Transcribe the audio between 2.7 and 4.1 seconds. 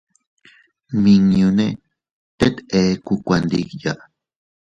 eku kuandiya.